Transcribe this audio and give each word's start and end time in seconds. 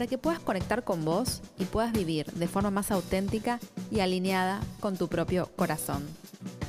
para 0.00 0.08
que 0.08 0.16
puedas 0.16 0.40
conectar 0.40 0.82
con 0.82 1.04
vos 1.04 1.42
y 1.58 1.66
puedas 1.66 1.92
vivir 1.92 2.24
de 2.32 2.48
forma 2.48 2.70
más 2.70 2.90
auténtica 2.90 3.60
y 3.90 4.00
alineada 4.00 4.62
con 4.80 4.96
tu 4.96 5.08
propio 5.08 5.50
corazón. 5.56 6.08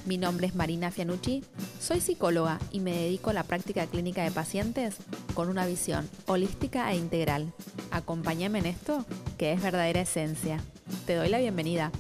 Mi 0.06 0.18
nombre 0.18 0.48
es 0.48 0.54
Marina 0.54 0.92
Fianucci, 0.92 1.42
soy 1.80 2.02
psicóloga 2.02 2.60
y 2.74 2.82
me 2.82 2.92
dedico 2.92 3.30
a 3.30 3.34
la 3.34 3.46
práctica 3.46 3.88
clínica 3.88 4.22
de 4.26 4.32
pacientes 4.32 4.98
con 5.34 5.48
una 5.48 5.66
visión 5.66 6.10
holística 6.26 6.92
e 6.92 6.98
integral. 6.98 7.54
Acompáñame 7.90 8.60
en 8.60 8.66
esto, 8.66 9.06
que 9.38 9.54
es 9.54 9.62
verdadera 9.62 10.02
esencia. 10.02 10.62
Te 11.06 11.16
doy 11.16 11.30
la 11.30 11.40
bienvenida. 11.40 11.94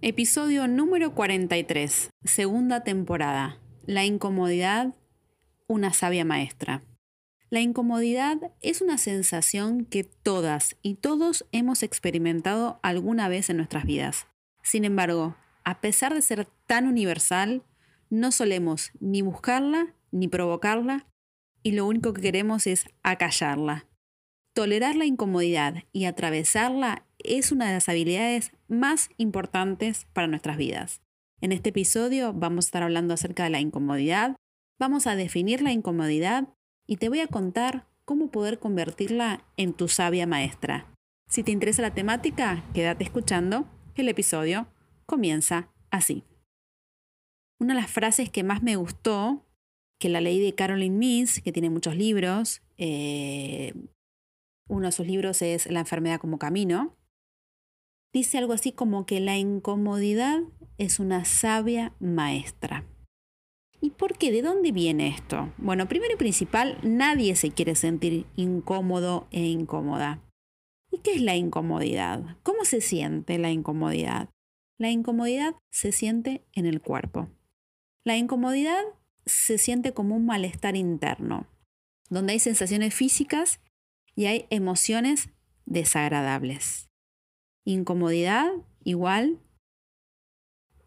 Episodio 0.00 0.66
número 0.66 1.14
43, 1.14 2.08
segunda 2.24 2.84
temporada. 2.84 3.58
La 3.84 4.06
incomodidad, 4.06 4.94
una 5.66 5.92
sabia 5.92 6.24
maestra. 6.24 6.82
La 7.54 7.60
incomodidad 7.60 8.50
es 8.62 8.82
una 8.82 8.98
sensación 8.98 9.84
que 9.84 10.02
todas 10.02 10.76
y 10.82 10.94
todos 10.94 11.46
hemos 11.52 11.84
experimentado 11.84 12.80
alguna 12.82 13.28
vez 13.28 13.48
en 13.48 13.58
nuestras 13.58 13.84
vidas. 13.84 14.26
Sin 14.64 14.84
embargo, 14.84 15.36
a 15.62 15.80
pesar 15.80 16.14
de 16.14 16.22
ser 16.22 16.48
tan 16.66 16.88
universal, 16.88 17.62
no 18.10 18.32
solemos 18.32 18.90
ni 18.98 19.22
buscarla 19.22 19.94
ni 20.10 20.26
provocarla 20.26 21.06
y 21.62 21.70
lo 21.70 21.86
único 21.86 22.12
que 22.12 22.22
queremos 22.22 22.66
es 22.66 22.86
acallarla. 23.04 23.86
Tolerar 24.52 24.96
la 24.96 25.04
incomodidad 25.04 25.84
y 25.92 26.06
atravesarla 26.06 27.06
es 27.18 27.52
una 27.52 27.68
de 27.68 27.74
las 27.74 27.88
habilidades 27.88 28.50
más 28.66 29.10
importantes 29.16 30.08
para 30.12 30.26
nuestras 30.26 30.56
vidas. 30.56 31.02
En 31.40 31.52
este 31.52 31.68
episodio 31.68 32.32
vamos 32.32 32.64
a 32.64 32.66
estar 32.66 32.82
hablando 32.82 33.14
acerca 33.14 33.44
de 33.44 33.50
la 33.50 33.60
incomodidad, 33.60 34.34
vamos 34.80 35.06
a 35.06 35.14
definir 35.14 35.62
la 35.62 35.70
incomodidad 35.70 36.48
y 36.86 36.96
te 36.96 37.08
voy 37.08 37.20
a 37.20 37.26
contar 37.26 37.86
cómo 38.04 38.30
poder 38.30 38.58
convertirla 38.58 39.44
en 39.56 39.72
tu 39.72 39.88
sabia 39.88 40.26
maestra. 40.26 40.86
Si 41.28 41.42
te 41.42 41.52
interesa 41.52 41.82
la 41.82 41.94
temática, 41.94 42.62
quédate 42.74 43.04
escuchando. 43.04 43.66
El 43.94 44.08
episodio 44.08 44.66
comienza 45.06 45.68
así. 45.90 46.24
Una 47.60 47.74
de 47.74 47.80
las 47.80 47.90
frases 47.90 48.30
que 48.30 48.42
más 48.42 48.62
me 48.62 48.76
gustó, 48.76 49.46
que 49.98 50.08
la 50.08 50.20
leí 50.20 50.40
de 50.40 50.54
Caroline 50.54 50.96
Means, 50.96 51.40
que 51.40 51.52
tiene 51.52 51.70
muchos 51.70 51.96
libros, 51.96 52.62
eh, 52.76 53.72
uno 54.68 54.86
de 54.86 54.92
sus 54.92 55.06
libros 55.06 55.40
es 55.42 55.66
La 55.70 55.80
enfermedad 55.80 56.20
como 56.20 56.38
camino, 56.38 56.96
dice 58.12 58.38
algo 58.38 58.52
así 58.52 58.72
como 58.72 59.06
que 59.06 59.20
la 59.20 59.36
incomodidad 59.36 60.40
es 60.78 60.98
una 60.98 61.24
sabia 61.24 61.94
maestra. 62.00 62.84
¿Y 63.80 63.90
por 63.90 64.16
qué? 64.16 64.32
¿De 64.32 64.42
dónde 64.42 64.72
viene 64.72 65.08
esto? 65.08 65.52
Bueno, 65.58 65.88
primero 65.88 66.14
y 66.14 66.16
principal, 66.16 66.78
nadie 66.82 67.36
se 67.36 67.50
quiere 67.50 67.74
sentir 67.74 68.26
incómodo 68.36 69.26
e 69.30 69.42
incómoda. 69.44 70.22
¿Y 70.90 70.98
qué 70.98 71.14
es 71.14 71.20
la 71.20 71.36
incomodidad? 71.36 72.36
¿Cómo 72.42 72.64
se 72.64 72.80
siente 72.80 73.38
la 73.38 73.50
incomodidad? 73.50 74.28
La 74.78 74.90
incomodidad 74.90 75.54
se 75.70 75.92
siente 75.92 76.44
en 76.52 76.66
el 76.66 76.80
cuerpo. 76.80 77.28
La 78.04 78.16
incomodidad 78.16 78.82
se 79.26 79.58
siente 79.58 79.92
como 79.92 80.16
un 80.16 80.26
malestar 80.26 80.76
interno, 80.76 81.46
donde 82.10 82.34
hay 82.34 82.38
sensaciones 82.38 82.94
físicas 82.94 83.60
y 84.14 84.26
hay 84.26 84.46
emociones 84.50 85.30
desagradables. 85.64 86.90
Incomodidad 87.64 88.50
igual 88.84 89.40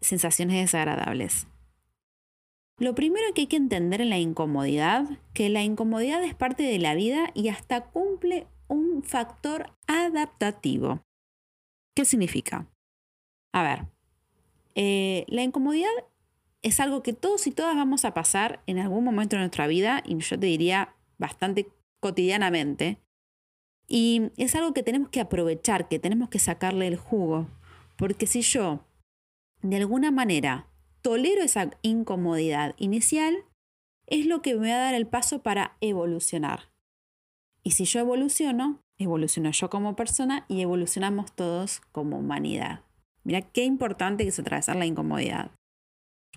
sensaciones 0.00 0.56
desagradables. 0.56 1.48
Lo 2.78 2.94
primero 2.94 3.26
que 3.34 3.42
hay 3.42 3.46
que 3.48 3.56
entender 3.56 4.00
en 4.00 4.10
la 4.10 4.18
incomodidad, 4.18 5.04
que 5.34 5.48
la 5.48 5.64
incomodidad 5.64 6.22
es 6.22 6.34
parte 6.34 6.62
de 6.62 6.78
la 6.78 6.94
vida 6.94 7.30
y 7.34 7.48
hasta 7.48 7.86
cumple 7.86 8.46
un 8.68 9.02
factor 9.02 9.72
adaptativo. 9.88 11.02
¿Qué 11.96 12.04
significa? 12.04 12.68
A 13.52 13.64
ver, 13.64 13.86
eh, 14.76 15.24
la 15.26 15.42
incomodidad 15.42 15.90
es 16.62 16.78
algo 16.78 17.02
que 17.02 17.12
todos 17.12 17.48
y 17.48 17.50
todas 17.50 17.74
vamos 17.74 18.04
a 18.04 18.14
pasar 18.14 18.62
en 18.66 18.78
algún 18.78 19.02
momento 19.02 19.34
de 19.34 19.40
nuestra 19.40 19.66
vida 19.66 20.02
y 20.06 20.16
yo 20.18 20.38
te 20.38 20.46
diría 20.46 20.94
bastante 21.18 21.68
cotidianamente. 21.98 22.98
Y 23.88 24.30
es 24.36 24.54
algo 24.54 24.72
que 24.72 24.84
tenemos 24.84 25.08
que 25.08 25.20
aprovechar, 25.20 25.88
que 25.88 25.98
tenemos 25.98 26.28
que 26.28 26.38
sacarle 26.38 26.86
el 26.86 26.96
jugo. 26.96 27.48
Porque 27.96 28.28
si 28.28 28.42
yo, 28.42 28.84
de 29.62 29.78
alguna 29.78 30.12
manera, 30.12 30.67
tolero 31.08 31.42
esa 31.42 31.70
incomodidad 31.80 32.74
inicial, 32.76 33.34
es 34.08 34.26
lo 34.26 34.42
que 34.42 34.54
me 34.56 34.68
va 34.68 34.74
a 34.74 34.80
dar 34.80 34.94
el 34.94 35.06
paso 35.06 35.42
para 35.42 35.78
evolucionar. 35.80 36.70
Y 37.62 37.70
si 37.70 37.86
yo 37.86 38.00
evoluciono, 38.00 38.82
evoluciono 38.98 39.50
yo 39.52 39.70
como 39.70 39.96
persona 39.96 40.44
y 40.48 40.60
evolucionamos 40.60 41.32
todos 41.32 41.80
como 41.92 42.18
humanidad. 42.18 42.82
Mira 43.24 43.40
qué 43.40 43.64
importante 43.64 44.24
que 44.24 44.28
es 44.28 44.38
atravesar 44.38 44.76
la 44.76 44.84
incomodidad. 44.84 45.50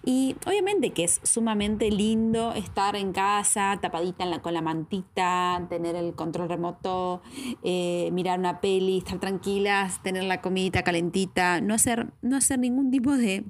Y 0.06 0.38
obviamente 0.46 0.92
que 0.92 1.04
es 1.04 1.20
sumamente 1.24 1.92
lindo 1.92 2.54
estar 2.54 2.96
en 2.96 3.12
casa, 3.12 3.78
tapadita 3.82 4.42
con 4.42 4.54
la 4.54 4.62
mantita, 4.62 5.68
tener 5.70 5.98
el 5.98 6.16
control 6.16 6.48
remoto, 6.48 7.22
eh, 7.62 8.10
mirar 8.14 8.40
una 8.40 8.62
peli, 8.62 9.00
estar 9.00 9.20
tranquilas, 9.20 10.02
tener 10.02 10.24
la 10.24 10.40
comidita 10.40 10.84
calentita, 10.84 11.60
no 11.60 11.74
hacer, 11.74 12.14
no 12.22 12.38
hacer 12.38 12.58
ningún 12.58 12.90
tipo 12.90 13.18
de 13.18 13.44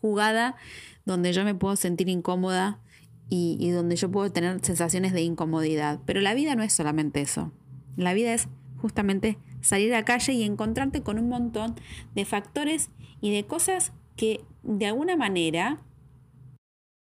jugada 0.00 0.56
donde 1.04 1.32
yo 1.32 1.44
me 1.44 1.54
puedo 1.54 1.76
sentir 1.76 2.08
incómoda 2.08 2.80
y, 3.30 3.70
donde 3.70 3.96
yo 3.96 4.10
puedo 4.10 4.30
tener 4.32 4.58
sensaciones 4.64 5.12
de 5.12 5.22
incomodidad. 5.22 6.00
Pero 6.06 6.20
la 6.20 6.34
vida 6.34 6.54
no 6.54 6.62
es 6.62 6.72
solamente 6.72 7.20
eso. 7.20 7.52
La 7.96 8.14
vida 8.14 8.32
es 8.32 8.48
justamente 8.80 9.38
salir 9.60 9.92
a 9.92 9.98
la 9.98 10.04
calle 10.04 10.32
y 10.32 10.44
encontrarte 10.44 11.02
con 11.02 11.18
un 11.18 11.28
montón 11.28 11.74
de 12.14 12.24
factores 12.24 12.90
y 13.20 13.32
de 13.32 13.44
cosas 13.44 13.92
que 14.16 14.44
de 14.62 14.86
alguna 14.86 15.16
manera 15.16 15.82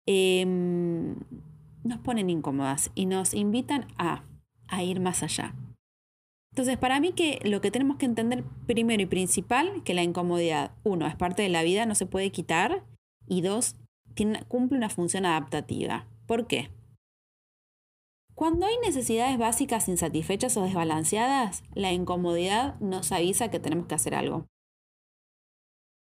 em, 0.06 1.16
nos 1.84 2.00
ponen 2.00 2.30
incómodas 2.30 2.92
y 2.96 3.06
nos 3.06 3.34
invitan 3.34 3.88
a, 3.98 4.24
a 4.68 4.84
ir 4.84 5.00
más 5.00 5.24
allá. 5.24 5.54
Entonces, 6.58 6.80
para 6.80 7.00
mí 7.00 7.14
que 7.14 7.40
lo 7.44 7.62
que 7.62 7.70
tenemos 7.70 7.98
que 7.98 8.08
entender 8.08 8.44
primero 8.66 9.04
y 9.04 9.06
principal, 9.06 9.84
que 9.84 9.94
la 9.94 10.02
incomodidad, 10.02 10.72
uno, 10.84 11.06
es 11.06 11.16
parte 11.16 11.44
de 11.44 11.50
la 11.50 11.62
vida, 11.62 11.86
no 11.86 11.94
se 11.94 12.08
puede 12.08 12.32
quitar, 12.32 12.84
y 13.28 13.42
dos, 13.42 13.76
cumple 14.48 14.80
una 14.80 14.90
función 14.90 15.28
adaptativa. 15.28 16.08
¿Por 16.26 16.48
qué? 16.48 16.72
Cuando 18.34 18.66
hay 18.66 18.74
necesidades 18.84 19.38
básicas 19.38 19.88
insatisfechas 19.88 20.58
o 20.58 20.64
desbalanceadas, 20.64 21.62
la 21.76 21.94
incomodidad 21.94 22.80
nos 22.80 23.12
avisa 23.12 23.52
que 23.52 23.60
tenemos 23.60 23.86
que 23.86 23.94
hacer 23.94 24.16
algo. 24.16 24.48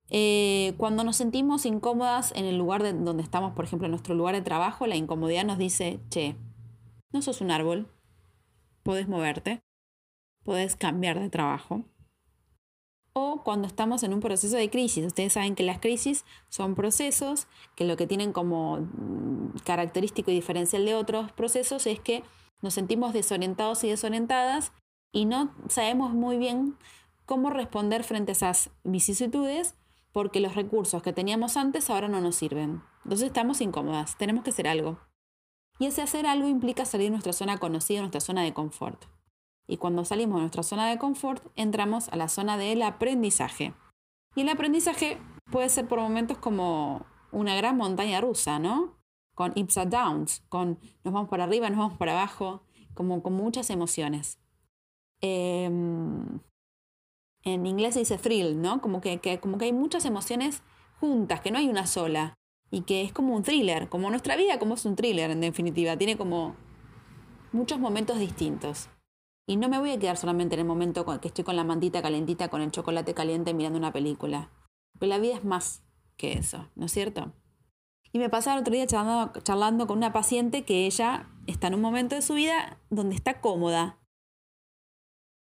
Eh, 0.09 0.73
cuando 0.79 1.05
nos 1.05 1.17
sentimos 1.17 1.67
incómodas 1.67 2.33
en 2.35 2.47
el 2.47 2.57
lugar 2.57 2.83
donde 3.05 3.23
estamos, 3.23 3.53
por 3.53 3.67
ejemplo, 3.67 3.89
en 3.89 3.93
nuestro 3.93 4.15
lugar 4.15 4.35
de 4.35 4.41
trabajo, 4.41 4.87
la 4.87 4.97
incomodidad 4.97 5.45
nos 5.45 5.59
dice, 5.59 6.01
che, 6.09 6.35
no 7.13 7.21
sos 7.21 7.43
un 7.43 7.51
árbol, 7.51 7.93
podés 8.83 9.07
moverte, 9.07 9.61
puedes 10.51 10.75
cambiar 10.75 11.21
de 11.21 11.31
trabajo. 11.31 11.85
O 13.13 13.45
cuando 13.45 13.69
estamos 13.69 14.03
en 14.03 14.13
un 14.13 14.19
proceso 14.19 14.57
de 14.57 14.69
crisis. 14.69 15.07
Ustedes 15.07 15.35
saben 15.35 15.55
que 15.55 15.63
las 15.63 15.79
crisis 15.79 16.25
son 16.49 16.75
procesos 16.75 17.47
que 17.77 17.85
lo 17.85 17.97
que 17.97 18.09
tienen 18.09 18.33
como 18.33 18.79
mm, 18.79 19.59
característico 19.65 20.33
y 20.33 20.35
diferencial 20.35 20.85
de 20.85 20.97
otros 20.97 21.31
procesos 21.31 21.87
es 21.87 22.01
que 22.01 22.25
nos 22.63 22.75
sentimos 22.75 23.13
desorientados 23.13 23.85
y 23.85 23.91
desorientadas 23.91 24.73
y 25.13 25.25
no 25.25 25.55
sabemos 25.69 26.15
muy 26.15 26.37
bien 26.37 26.77
cómo 27.27 27.51
responder 27.51 28.03
frente 28.03 28.33
a 28.33 28.35
esas 28.35 28.71
vicisitudes 28.83 29.77
porque 30.11 30.41
los 30.41 30.57
recursos 30.57 31.01
que 31.01 31.13
teníamos 31.13 31.57
antes 31.57 31.91
ahora 31.91 32.09
no 32.09 32.21
nos 32.21 32.35
sirven. 32.35 32.83
Entonces 33.05 33.29
estamos 33.29 33.61
incómodas, 33.61 34.19
tenemos 34.19 34.43
que 34.43 34.51
hacer 34.51 34.67
algo. 34.67 34.99
Y 35.79 35.87
ese 35.87 36.03
hacer 36.03 36.27
algo 36.27 36.49
implica 36.49 36.85
salir 36.85 37.07
de 37.07 37.11
nuestra 37.11 37.35
zona 37.35 37.59
conocida, 37.59 38.01
nuestra 38.01 38.21
zona 38.21 38.43
de 38.43 38.53
confort. 38.53 39.05
Y 39.71 39.77
cuando 39.77 40.05
salimos 40.05 40.35
de 40.35 40.41
nuestra 40.41 40.65
zona 40.65 40.91
de 40.91 40.99
confort, 40.99 41.47
entramos 41.55 42.09
a 42.09 42.17
la 42.17 42.27
zona 42.27 42.57
del 42.57 42.83
aprendizaje. 42.83 43.73
Y 44.35 44.41
el 44.41 44.49
aprendizaje 44.49 45.17
puede 45.49 45.69
ser 45.69 45.87
por 45.87 46.01
momentos 46.01 46.39
como 46.39 47.07
una 47.31 47.55
gran 47.55 47.77
montaña 47.77 48.21
rusa, 48.21 48.59
¿no? 48.59 48.99
Con 49.37 49.53
ups 49.57 49.79
and 49.79 49.93
downs, 49.93 50.43
con 50.49 50.81
nos 51.05 51.15
vamos 51.15 51.29
para 51.29 51.45
arriba, 51.45 51.71
nos 51.71 51.79
vamos 51.79 51.99
para 51.99 52.19
abajo, 52.19 52.65
como 52.95 53.23
con 53.23 53.35
muchas 53.35 53.71
emociones. 53.71 54.41
Em, 55.21 56.41
en 57.45 57.65
inglés 57.65 57.95
se 57.95 58.01
dice 58.01 58.19
thrill, 58.19 58.61
¿no? 58.61 58.81
Como 58.81 59.01
que, 59.01 59.39
como 59.41 59.57
que 59.57 59.67
hay 59.67 59.73
muchas 59.73 60.05
emociones 60.05 60.65
juntas, 60.99 61.41
que 61.43 61.53
no 61.53 61.59
hay 61.59 61.69
una 61.69 61.87
sola. 61.87 62.35
Y 62.73 62.83
que 62.83 63.03
es 63.03 63.13
como 63.13 63.37
un 63.37 63.45
thriller, 63.45 63.89
como 63.89 64.11
nuestra 64.11 64.35
vida, 64.35 64.59
como 64.59 64.75
es 64.75 64.85
un 64.85 64.97
thriller 64.97 65.31
en 65.31 65.41
definitiva. 65.41 65.97
Tiene 65.97 66.17
como 66.17 66.57
muchos 67.53 67.79
momentos 67.79 68.19
distintos. 68.19 68.89
Y 69.51 69.57
no 69.57 69.69
me 69.69 69.81
voy 69.81 69.91
a 69.91 69.99
quedar 69.99 70.17
solamente 70.17 70.55
en 70.55 70.61
el 70.61 70.67
momento 70.67 71.05
que 71.21 71.27
estoy 71.27 71.43
con 71.43 71.57
la 71.57 71.65
mantita 71.65 72.01
calentita, 72.03 72.47
con 72.51 72.61
el 72.61 72.71
chocolate 72.71 73.15
caliente 73.15 73.53
mirando 73.53 73.81
una 73.81 73.93
película. 73.93 74.49
Porque 74.93 75.09
la 75.09 75.19
vida 75.19 75.35
es 75.35 75.45
más 75.45 75.83
que 76.17 76.35
eso, 76.35 76.71
¿no 76.77 76.87
es 76.87 76.93
cierto? 76.93 77.33
Y 78.13 78.21
me 78.21 78.31
pasaba 78.31 78.55
el 78.55 78.61
otro 78.61 78.73
día 78.73 78.87
charlando, 78.87 79.41
charlando 79.41 79.89
con 79.89 79.99
una 79.99 80.13
paciente 80.13 80.65
que 80.65 80.87
ella 80.87 81.29
está 81.49 81.67
en 81.67 81.75
un 81.75 81.81
momento 81.81 82.15
de 82.15 82.23
su 82.23 82.35
vida 82.35 82.79
donde 82.91 83.17
está 83.17 83.41
cómoda, 83.41 83.99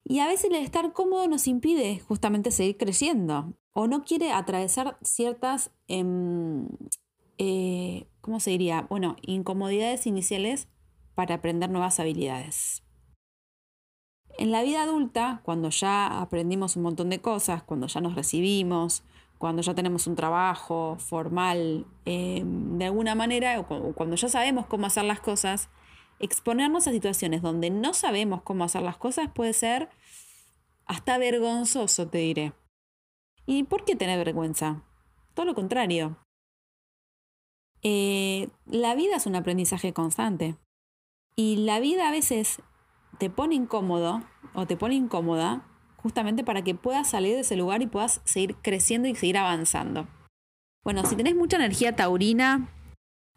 y 0.10 0.20
a 0.20 0.28
veces 0.28 0.52
el 0.52 0.56
estar 0.58 0.94
cómodo 0.94 1.28
nos 1.28 1.48
impide 1.48 2.00
justamente 2.00 2.52
seguir 2.52 2.78
creciendo 2.78 3.58
o 3.74 3.88
no 3.88 4.06
quiere 4.06 4.32
atravesar 4.32 4.98
ciertas, 5.02 5.72
em, 5.88 6.70
eh, 7.40 8.08
¿cómo 8.22 8.40
se 8.40 8.52
diría? 8.52 8.88
Bueno, 8.90 9.18
incomodidades 9.24 10.08
iniciales 10.08 10.70
para 11.14 11.36
aprender 11.36 11.72
nuevas 11.72 12.00
habilidades. 12.00 12.87
En 14.38 14.52
la 14.52 14.62
vida 14.62 14.84
adulta, 14.84 15.42
cuando 15.44 15.70
ya 15.70 16.22
aprendimos 16.22 16.76
un 16.76 16.84
montón 16.84 17.10
de 17.10 17.20
cosas, 17.20 17.64
cuando 17.64 17.88
ya 17.88 18.02
nos 18.02 18.14
recibimos, 18.14 19.04
cuando 19.40 19.64
ya 19.64 19.74
tenemos 19.74 20.06
un 20.06 20.16
trabajo 20.16 20.98
formal, 21.00 21.86
em, 22.06 22.78
de 22.78 22.86
alguna 22.86 23.16
manera, 23.16 23.60
o 23.60 23.94
cuando 23.94 24.16
ya 24.16 24.30
sabemos 24.30 24.68
cómo 24.68 24.86
hacer 24.86 25.06
las 25.06 25.20
cosas, 25.20 25.70
exponernos 26.20 26.88
a 26.88 26.92
situaciones 26.92 27.42
donde 27.42 27.70
no 27.72 27.94
sabemos 27.94 28.42
cómo 28.44 28.64
hacer 28.64 28.84
las 28.84 28.98
cosas 28.98 29.30
puede 29.34 29.54
ser 29.54 29.90
hasta 30.86 31.18
vergonzoso, 31.18 32.08
te 32.08 32.20
diré. 32.20 32.54
¿Y 33.46 33.64
por 33.64 33.86
qué 33.86 33.96
tener 33.96 34.24
vergüenza? 34.24 34.84
Todo 35.34 35.46
lo 35.48 35.56
contrario. 35.56 36.18
Eh, 37.82 38.50
la 38.66 38.96
vida 38.96 39.16
es 39.16 39.26
un 39.26 39.36
aprendizaje 39.36 39.94
constante. 39.94 40.56
Y 41.36 41.58
la 41.58 41.80
vida 41.80 42.08
a 42.08 42.12
veces 42.12 42.62
te 43.18 43.30
pone 43.30 43.56
incómodo 43.56 44.22
o 44.54 44.66
te 44.66 44.78
pone 44.78 44.96
incómoda 44.96 45.66
justamente 45.98 46.44
para 46.44 46.64
que 46.64 46.76
puedas 46.76 47.10
salir 47.10 47.34
de 47.36 47.42
ese 47.42 47.56
lugar 47.56 47.82
y 47.82 47.88
puedas 47.88 48.22
seguir 48.24 48.56
creciendo 48.62 49.08
y 49.08 49.16
seguir 49.16 49.38
avanzando. 49.38 50.08
Bueno, 50.84 51.04
si 51.06 51.16
tenés 51.16 51.36
mucha 51.36 51.58
energía 51.58 51.96
taurina, 51.96 52.70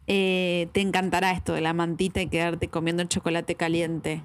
eh, 0.07 0.69
te 0.71 0.81
encantará 0.81 1.31
esto 1.31 1.53
de 1.53 1.61
la 1.61 1.73
mantita 1.73 2.21
y 2.21 2.29
quedarte 2.29 2.69
comiendo 2.69 3.01
el 3.01 3.09
chocolate 3.09 3.55
caliente. 3.55 4.23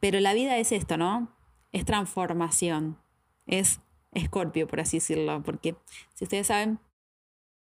Pero 0.00 0.20
la 0.20 0.32
vida 0.32 0.56
es 0.58 0.70
esto, 0.72 0.96
¿no? 0.96 1.28
Es 1.72 1.84
transformación. 1.84 2.98
Es 3.46 3.80
escorpio, 4.12 4.68
por 4.68 4.80
así 4.80 4.98
decirlo. 4.98 5.42
Porque 5.42 5.74
si 6.14 6.24
ustedes 6.24 6.46
saben, 6.46 6.78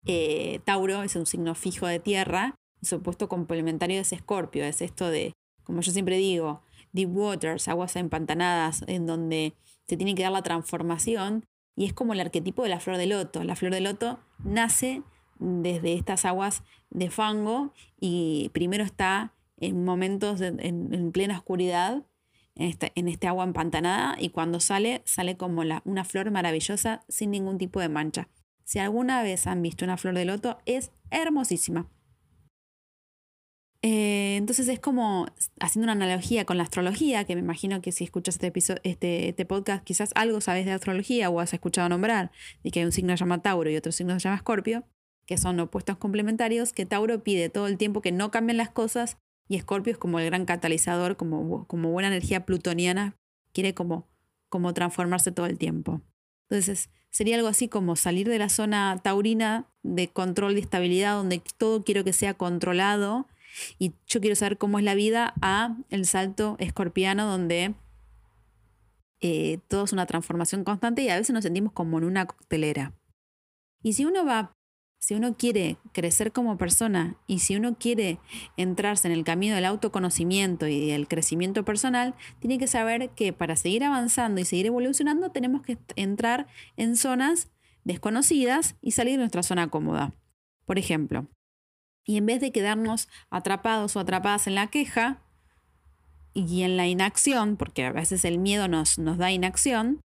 eh, 0.06 0.60
Tauro 0.66 1.02
es 1.04 1.16
un 1.16 1.26
signo 1.26 1.56
fijo 1.56 1.88
de 1.88 2.00
tierra. 2.00 2.56
Y 2.82 2.88
su 2.88 2.98
opuesto 2.98 3.30
complementario 3.30 4.02
es 4.02 4.12
escorpio. 4.12 4.66
Es 4.66 4.82
esto 4.82 5.10
de, 5.10 5.32
como 5.64 5.82
yo 5.82 5.92
siempre 5.94 6.18
digo, 6.18 6.62
deep 6.96 7.16
waters, 7.16 7.68
aguas 7.68 7.96
empantanadas, 7.96 8.84
en 8.88 9.06
donde 9.06 9.54
se 9.88 9.98
tiene 9.98 10.16
que 10.16 10.24
dar 10.24 10.32
la 10.32 10.42
transformación. 10.42 11.46
Y 11.76 11.86
es 11.86 11.94
como 11.94 12.14
el 12.14 12.22
arquetipo 12.22 12.64
de 12.64 12.70
la 12.70 12.80
flor 12.80 12.98
de 12.98 13.06
loto. 13.06 13.44
La 13.44 13.56
flor 13.56 13.74
de 13.74 13.82
loto 13.82 14.20
nace 14.44 15.04
desde 15.40 15.94
estas 15.94 16.24
aguas 16.26 16.64
de 16.90 17.10
fango 17.10 17.74
y 18.00 18.50
primero 18.54 18.84
está 18.84 19.34
en 19.58 19.84
momentos 19.84 20.40
en, 20.42 21.12
plena 21.12 21.38
oscuridad, 21.38 22.04
en 22.56 22.68
este, 22.68 22.94
en 22.96 23.10
este, 23.10 23.28
agua 23.28 23.44
empantanada 23.44 24.16
y 24.18 24.30
cuando 24.30 24.62
sale, 24.62 25.02
sale 25.06 25.36
como 25.36 25.64
una 25.84 26.06
flor 26.06 26.32
maravillosa 26.32 27.04
sin 27.10 27.32
ningún 27.32 27.58
tipo 27.58 27.82
de 27.82 27.90
mancha. 27.90 28.30
Si 28.64 28.80
alguna 28.80 29.22
vez 29.22 29.46
han 29.46 29.62
visto 29.62 29.84
una 29.84 29.98
flor 29.98 30.16
de 30.16 30.26
loto, 30.26 30.58
es 30.66 30.92
hermosísima. 31.12 31.90
Eh, 33.88 34.38
entonces 34.38 34.68
es 34.68 34.80
como 34.80 35.28
haciendo 35.60 35.86
una 35.86 35.92
analogía 35.92 36.44
con 36.46 36.58
la 36.58 36.64
astrología, 36.64 37.24
que 37.26 37.36
me 37.36 37.42
imagino 37.42 37.82
que 37.82 37.92
si 37.92 38.04
escuchas 38.04 38.36
este, 38.36 38.48
episodio, 38.48 38.82
este, 38.84 39.30
este, 39.30 39.46
podcast, 39.46 39.84
quizás 39.84 40.10
algo 40.16 40.42
sabes 40.42 40.66
de 40.66 40.72
astrología 40.72 41.30
o 41.30 41.40
has 41.40 41.54
escuchado 41.54 41.88
nombrar, 41.88 42.32
y 42.64 42.72
que 42.72 42.80
hay 42.80 42.86
un 42.86 42.92
signo 42.92 43.14
que 43.14 43.18
se 43.18 43.24
llama 43.26 43.44
Tauro 43.44 43.70
y 43.70 43.76
otro 43.76 43.92
signo 43.92 44.16
que 44.16 44.22
se 44.22 44.24
llama 44.24 44.38
Escorpio 44.38 44.86
que 45.26 45.38
son 45.38 45.60
opuestos 45.60 45.98
complementarios, 45.98 46.74
que 46.74 46.86
Tauro 46.86 47.24
pide 47.24 47.50
todo 47.50 47.68
el 47.68 47.78
tiempo 47.78 48.02
que 48.02 48.12
no 48.12 48.32
cambien 48.32 48.58
las 48.58 48.70
cosas 48.70 49.18
y 49.48 49.56
Escorpio 49.56 49.92
es 49.94 49.98
como 49.98 50.20
el 50.20 50.26
gran 50.26 50.46
catalizador, 50.46 51.18
como, 51.18 51.66
buena 51.68 52.08
energía 52.08 52.46
plutoniana, 52.46 53.16
quiere 53.54 53.74
como, 53.74 54.08
como 54.50 54.74
transformarse 54.74 55.32
todo 55.32 55.46
el 55.46 55.58
tiempo. 55.58 56.02
Entonces, 56.50 56.90
sería 57.10 57.36
algo 57.36 57.48
así 57.48 57.68
como 57.68 57.96
salir 57.96 58.28
de 58.28 58.40
la 58.40 58.50
zona 58.50 59.00
taurina 59.04 59.68
de 59.84 60.10
control 60.10 60.56
de 60.56 60.62
estabilidad, 60.62 61.16
donde 61.16 61.42
todo 61.58 61.84
quiero 61.84 62.04
que 62.04 62.14
sea 62.14 62.36
controlado 62.36 63.28
y 63.80 63.94
yo 64.08 64.22
quiero 64.22 64.36
saber 64.36 64.58
cómo 64.58 64.80
es 64.80 64.86
la 64.86 64.96
vida, 64.96 65.34
a 65.42 65.78
el 65.90 66.06
salto 66.06 66.56
escorpiano, 66.60 67.26
donde 67.26 67.76
eh, 69.22 69.60
todo 69.68 69.86
es 69.86 69.94
una 69.94 70.06
transformación 70.06 70.64
constante 70.64 71.02
y 71.02 71.10
a 71.10 71.18
veces 71.18 71.34
nos 71.34 71.44
sentimos 71.44 71.74
como 71.74 71.98
en 71.98 72.04
una 72.04 72.26
coctelera. 72.26 72.94
Y 73.82 73.94
si 73.94 74.06
uno 74.06 74.26
va 74.26 74.56
si 75.06 75.14
uno 75.14 75.38
quiere 75.38 75.78
crecer 75.92 76.32
como 76.32 76.58
persona 76.58 77.16
y 77.28 77.38
si 77.38 77.56
uno 77.56 77.78
quiere 77.78 78.18
entrarse 78.58 79.08
en 79.08 79.14
el 79.14 79.24
camino 79.24 79.54
del 79.54 79.66
autoconocimiento 79.66 80.66
y 80.66 80.90
del 80.90 81.08
crecimiento 81.08 81.64
personal, 81.64 82.16
tiene 82.40 82.58
que 82.58 82.66
saber 82.66 83.12
que 83.12 83.32
para 83.32 83.56
seguir 83.56 83.84
avanzando 83.84 84.42
y 84.42 84.46
seguir 84.46 84.66
evolucionando 84.66 85.30
tenemos 85.30 85.62
que 85.62 85.78
entrar 85.96 86.48
en 86.76 86.96
zonas 86.96 87.52
desconocidas 87.84 88.78
y 88.82 88.94
salir 88.94 89.14
de 89.14 89.20
nuestra 89.20 89.44
zona 89.44 89.70
cómoda. 89.70 90.12
Por 90.66 90.80
ejemplo, 90.80 91.28
y 92.06 92.18
en 92.18 92.26
vez 92.26 92.40
de 92.40 92.52
quedarnos 92.52 93.10
atrapados 93.30 93.96
o 93.96 94.00
atrapadas 94.00 94.48
en 94.48 94.56
la 94.56 94.68
queja 94.68 95.22
y 96.34 96.62
en 96.62 96.78
la 96.78 96.88
inacción, 96.88 97.58
porque 97.58 97.86
a 97.86 97.92
veces 97.92 98.24
el 98.26 98.38
miedo 98.38 98.68
nos, 98.68 98.98
da 98.98 99.32
inacción, 99.32 100.02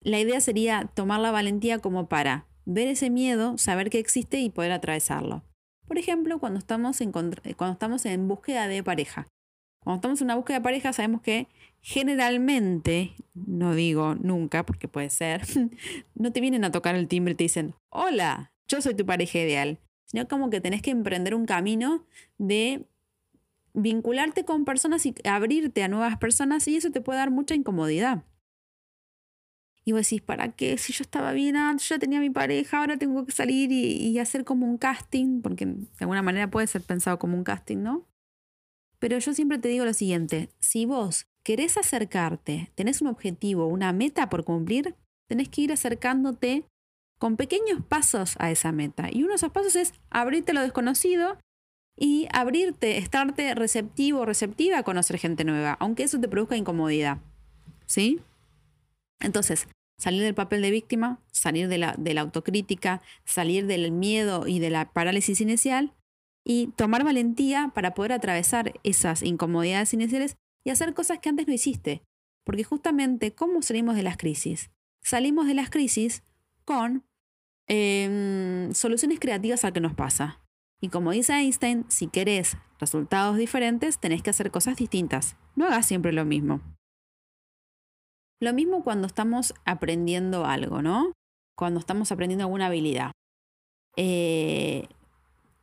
la 0.00 0.18
idea 0.18 0.40
sería 0.40 0.90
tomar 0.94 1.20
la 1.20 1.30
valentía 1.30 1.78
como 1.78 2.08
para 2.08 2.46
ver 2.64 2.88
ese 2.88 3.10
miedo, 3.10 3.58
saber 3.58 3.90
que 3.90 3.98
existe 3.98 4.40
y 4.40 4.50
poder 4.50 4.72
atravesarlo. 4.72 5.42
Por 5.86 5.98
ejemplo, 5.98 6.38
cuando 6.38 6.58
estamos 6.58 7.00
en, 7.00 7.12
cuando 7.12 7.72
estamos 7.72 8.06
en 8.06 8.28
búsqueda 8.28 8.68
de 8.68 8.82
pareja. 8.82 9.26
Cuando 9.80 9.96
estamos 9.96 10.20
en 10.20 10.26
una 10.26 10.36
búsqueda 10.36 10.58
de 10.58 10.64
pareja 10.64 10.92
sabemos 10.92 11.22
que 11.22 11.48
generalmente, 11.80 13.14
no 13.34 13.74
digo 13.74 14.14
nunca 14.14 14.64
porque 14.64 14.86
puede 14.86 15.10
ser, 15.10 15.42
no 16.14 16.32
te 16.32 16.40
vienen 16.40 16.64
a 16.64 16.70
tocar 16.70 16.94
el 16.94 17.08
timbre 17.08 17.32
y 17.32 17.36
te 17.36 17.44
dicen, 17.44 17.74
hola, 17.90 18.52
yo 18.68 18.80
soy 18.80 18.94
tu 18.94 19.04
pareja 19.04 19.40
ideal, 19.40 19.80
sino 20.12 20.28
como 20.28 20.50
que 20.50 20.60
tenés 20.60 20.82
que 20.82 20.90
emprender 20.90 21.34
un 21.34 21.46
camino 21.46 22.06
de 22.38 22.86
vincularte 23.74 24.44
con 24.44 24.64
personas 24.64 25.04
y 25.06 25.14
abrirte 25.24 25.82
a 25.82 25.88
nuevas 25.88 26.18
personas 26.18 26.68
y 26.68 26.76
eso 26.76 26.90
te 26.90 27.00
puede 27.00 27.18
dar 27.18 27.30
mucha 27.30 27.54
incomodidad. 27.54 28.24
Y 29.84 29.92
vos 29.92 30.02
decís, 30.02 30.22
¿para 30.22 30.52
qué? 30.52 30.78
Si 30.78 30.92
yo 30.92 31.02
estaba 31.02 31.32
bien 31.32 31.56
antes, 31.56 31.88
yo 31.88 31.98
tenía 31.98 32.20
mi 32.20 32.30
pareja, 32.30 32.78
ahora 32.78 32.98
tengo 32.98 33.26
que 33.26 33.32
salir 33.32 33.72
y, 33.72 34.16
hacer 34.18 34.44
como 34.44 34.66
un 34.66 34.78
casting, 34.78 35.40
porque 35.40 35.66
de 35.66 35.88
alguna 36.00 36.22
manera 36.22 36.48
puede 36.50 36.68
ser 36.68 36.82
pensado 36.82 37.18
como 37.18 37.36
un 37.36 37.42
casting, 37.42 37.78
¿no? 37.78 38.06
Pero 39.00 39.18
yo 39.18 39.34
siempre 39.34 39.58
te 39.58 39.68
digo 39.68 39.84
lo 39.84 39.94
siguiente, 39.94 40.50
si 40.60 40.86
vos 40.86 41.26
querés 41.42 41.76
acercarte, 41.76 42.70
tenés 42.76 43.00
un 43.00 43.08
objetivo, 43.08 43.66
una 43.66 43.92
meta 43.92 44.28
por 44.28 44.44
cumplir, 44.44 44.94
tenés 45.26 45.48
que 45.48 45.62
ir 45.62 45.72
acercándote 45.72 46.64
con 47.22 47.36
pequeños 47.36 47.80
pasos 47.88 48.34
a 48.40 48.50
esa 48.50 48.72
meta. 48.72 49.08
Y 49.08 49.20
uno 49.22 49.28
de 49.28 49.36
esos 49.36 49.52
pasos 49.52 49.76
es 49.76 49.94
abrirte 50.10 50.52
lo 50.52 50.60
desconocido 50.60 51.38
y 51.96 52.26
abrirte, 52.32 52.98
estarte 52.98 53.54
receptivo, 53.54 54.26
receptiva 54.26 54.78
a 54.78 54.82
conocer 54.82 55.18
gente 55.18 55.44
nueva, 55.44 55.76
aunque 55.78 56.02
eso 56.02 56.18
te 56.18 56.26
produzca 56.26 56.56
incomodidad. 56.56 57.18
¿Sí? 57.86 58.18
Entonces, 59.20 59.68
salir 59.98 60.20
del 60.22 60.34
papel 60.34 60.62
de 60.62 60.72
víctima, 60.72 61.20
salir 61.30 61.68
de 61.68 61.78
la, 61.78 61.94
de 61.96 62.12
la 62.12 62.22
autocrítica, 62.22 63.02
salir 63.24 63.68
del 63.68 63.92
miedo 63.92 64.48
y 64.48 64.58
de 64.58 64.70
la 64.70 64.92
parálisis 64.92 65.40
inicial 65.40 65.94
y 66.44 66.72
tomar 66.74 67.04
valentía 67.04 67.70
para 67.72 67.94
poder 67.94 68.14
atravesar 68.14 68.80
esas 68.82 69.22
incomodidades 69.22 69.94
iniciales 69.94 70.34
y 70.64 70.70
hacer 70.70 70.92
cosas 70.92 71.20
que 71.20 71.28
antes 71.28 71.46
no 71.46 71.52
hiciste. 71.52 72.02
Porque 72.42 72.64
justamente, 72.64 73.32
¿cómo 73.32 73.62
salimos 73.62 73.94
de 73.94 74.02
las 74.02 74.16
crisis? 74.16 74.72
Salimos 75.04 75.46
de 75.46 75.54
las 75.54 75.70
crisis 75.70 76.24
con 76.64 77.04
em, 77.68 78.72
soluciones 78.72 79.20
creativas 79.20 79.64
a 79.64 79.72
que 79.72 79.80
nos 79.80 79.94
pasa. 79.94 80.40
Y 80.80 80.88
como 80.88 81.12
dice 81.12 81.32
Einstein, 81.34 81.84
si 81.88 82.08
querés 82.08 82.56
resultados 82.78 83.36
diferentes, 83.36 83.98
tenés 83.98 84.22
que 84.22 84.30
hacer 84.30 84.50
cosas 84.50 84.76
distintas. 84.76 85.36
No 85.54 85.66
hagas 85.66 85.86
siempre 85.86 86.12
lo 86.12 86.24
mismo. 86.24 86.60
Lo 88.40 88.52
mismo 88.52 88.82
cuando 88.82 89.06
estamos 89.06 89.54
aprendiendo 89.64 90.44
algo, 90.44 90.82
¿no? 90.82 91.12
Cuando 91.56 91.78
estamos 91.78 92.10
aprendiendo 92.10 92.44
alguna 92.44 92.66
habilidad. 92.66 93.12
Eh, 93.96 94.88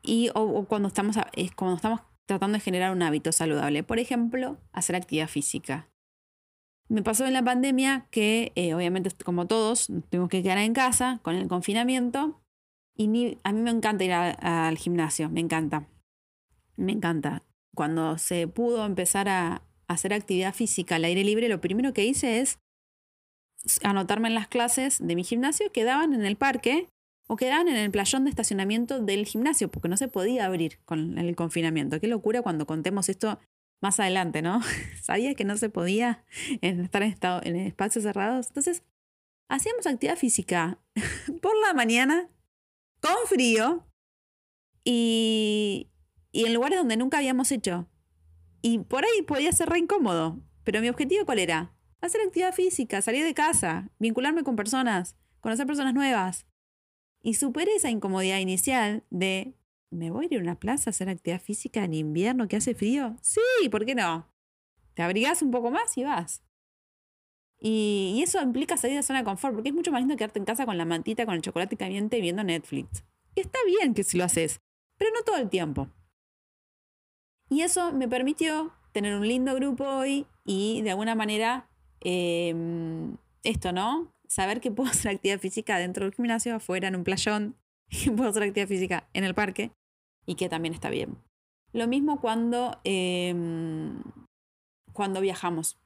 y 0.02 0.30
o, 0.34 0.66
cuando, 0.66 0.88
estamos, 0.88 1.18
cuando 1.58 1.76
estamos 1.76 2.00
tratando 2.26 2.58
de 2.58 2.62
generar 2.62 2.92
un 2.94 3.02
hábito 3.02 3.32
saludable. 3.34 3.84
Por 3.84 4.00
ejemplo, 4.00 4.58
hacer 4.72 4.96
actividad 4.96 5.28
física. 5.28 5.90
Me 6.90 7.04
pasó 7.04 7.26
en 7.28 7.34
la 7.34 7.44
pandemia 7.44 8.08
que, 8.10 8.52
eh, 8.56 8.74
obviamente, 8.74 9.12
como 9.24 9.46
todos, 9.46 9.92
tuvimos 10.10 10.30
que 10.30 10.42
quedar 10.42 10.58
en 10.58 10.74
casa 10.74 11.20
con 11.22 11.36
el 11.36 11.48
confinamiento. 11.48 12.42
Y 12.96 13.38
a 13.44 13.54
mí 13.54 13.62
me 13.62 13.70
encanta 13.70 14.04
ir 14.04 14.12
al 14.12 14.78
gimnasio, 14.78 15.30
me 15.30 15.40
encanta. 15.40 15.88
Me 16.76 16.92
encanta. 16.92 17.44
Cuando 17.76 18.18
se 18.18 18.48
pudo 18.48 18.86
empezar 18.86 19.30
a 19.30 19.62
hacer 19.88 20.14
actividad 20.14 20.54
física 20.54 20.96
al 20.96 21.06
aire 21.06 21.24
libre, 21.24 21.48
lo 21.48 21.62
primero 21.62 21.94
que 21.94 22.06
hice 22.06 22.40
es 22.40 22.60
anotarme 23.84 24.28
en 24.28 24.36
las 24.36 24.48
clases 24.48 24.98
de 25.00 25.16
mi 25.16 25.24
gimnasio 25.24 25.72
que 25.72 25.84
daban 25.84 26.14
en 26.14 26.26
el 26.26 26.38
parque 26.38 26.88
o 27.28 27.36
quedaban 27.36 27.68
en 27.68 27.76
el 27.76 27.92
playón 27.92 28.24
de 28.24 28.32
estacionamiento 28.32 29.00
del 29.00 29.26
gimnasio, 29.26 29.70
porque 29.70 29.88
no 29.88 29.98
se 29.98 30.08
podía 30.08 30.46
abrir 30.46 30.80
con 30.86 31.20
el 31.20 31.36
confinamiento. 31.36 32.00
Qué 32.00 32.08
locura 32.08 32.42
cuando 32.42 32.66
contemos 32.66 33.08
esto 33.08 33.40
más 33.82 34.00
adelante, 34.00 34.42
¿no? 34.42 34.62
Sabía 35.02 35.36
que 35.36 35.46
no 35.46 35.58
se 35.58 35.70
podía 35.70 36.24
estar 36.62 37.04
en, 37.04 37.10
estado, 37.10 37.42
en 37.44 37.56
espacios 37.56 38.04
cerrados. 38.04 38.48
Entonces, 38.48 38.84
hacíamos 39.48 39.88
actividad 39.88 40.18
física 40.18 40.80
por 41.42 41.54
la 41.66 41.74
mañana, 41.74 42.30
con 43.02 43.16
frío, 43.28 43.86
y, 44.84 45.90
y 46.32 46.46
en 46.46 46.54
lugares 46.54 46.80
donde 46.80 46.98
nunca 46.98 47.18
habíamos 47.18 47.52
hecho. 47.52 47.88
Y 48.62 48.80
por 48.80 49.06
ahí 49.06 49.22
podía 49.24 49.52
ser 49.52 49.70
re 49.70 49.80
incómodo. 49.80 50.40
Pero 50.64 50.82
mi 50.82 50.90
objetivo, 50.90 51.26
¿cuál 51.26 51.40
era? 51.40 51.74
Hacer 52.02 52.22
actividad 52.22 52.54
física, 52.54 53.02
salir 53.02 53.26
de 53.26 53.34
casa, 53.34 53.90
vincularme 54.00 54.44
con 54.44 54.56
personas, 54.56 55.16
conocer 55.40 55.66
personas 55.66 55.94
nuevas. 55.94 56.46
Y 57.22 57.34
superé 57.34 57.76
esa 57.76 57.90
incomodidad 57.90 58.40
inicial 58.40 59.04
de, 59.10 59.54
¿me 59.92 60.12
voy 60.12 60.26
a 60.26 60.36
ir 60.36 60.40
a 60.40 60.44
una 60.44 60.60
plaza 60.60 60.90
a 60.90 60.92
hacer 60.92 61.10
actividad 61.10 61.42
física 61.42 61.84
en 61.84 61.94
invierno 61.94 62.48
que 62.48 62.58
hace 62.58 62.76
frío? 62.76 63.16
Sí, 63.22 63.70
¿por 63.70 63.86
qué 63.86 63.96
no? 63.96 64.28
Te 64.94 65.04
abrigas 65.04 65.42
un 65.42 65.52
poco 65.52 65.72
más 65.72 65.98
y 65.98 66.04
vas. 66.04 66.44
Y, 67.62 68.22
eso 68.24 68.42
implica 68.42 68.78
salir 68.78 68.96
de 68.96 69.04
zona 69.04 69.20
de 69.20 69.26
confort, 69.26 69.54
porque 69.54 69.70
es 69.70 69.76
mucho 69.76 69.92
más 69.92 70.02
lindo 70.02 70.16
quedarte 70.16 70.40
en 70.40 70.46
casa 70.46 70.66
con 70.66 70.78
la 70.78 70.86
mantita, 70.86 71.26
con 71.26 71.36
el 71.36 71.42
chocolate 71.42 71.76
caliente 71.76 72.22
viendo 72.22 72.44
Netflix. 72.44 73.04
Y 73.36 73.42
está 73.42 73.60
bien 73.66 73.94
que 73.94 74.04
si 74.04 74.18
lo 74.18 74.24
haces, 74.24 74.62
pero 74.98 75.12
no 75.14 75.24
todo 75.24 75.38
el 75.38 75.50
tiempo. 75.50 75.90
Y 77.50 77.62
eso 77.62 77.92
me 77.92 78.08
permitió 78.08 78.74
tener 78.92 79.16
un 79.16 79.28
lindo 79.28 79.54
grupo 79.56 79.84
hoy 79.84 80.26
y 80.46 80.82
de 80.84 80.92
alguna 80.92 81.16
manera 81.16 81.70
em, 82.02 83.18
esto, 83.44 83.72
¿no? 83.72 84.14
saber 84.30 84.62
que 84.62 84.72
puedo 84.72 84.90
hacer 84.90 85.12
actividad 85.12 85.40
física 85.40 85.78
dentro 85.78 86.06
del 86.06 86.14
gimnasio, 86.14 86.56
afuera, 86.56 86.88
en 86.88 86.96
un 86.96 87.04
playón, 87.04 87.56
que 87.90 88.12
puedo 88.12 88.30
hacer 88.30 88.44
actividad 88.44 88.68
física 88.68 89.10
en 89.14 89.26
el 89.26 89.36
parque 89.36 89.72
y 90.30 90.36
que 90.36 90.48
también 90.48 90.76
está 90.76 90.92
bien. 90.92 91.18
Lo 91.74 91.88
mismo 91.88 92.22
cuando, 92.22 92.80
em, 92.84 94.04
cuando 94.94 95.22
viajamos. 95.22 95.78